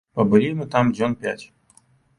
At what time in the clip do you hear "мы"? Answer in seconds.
0.61-0.67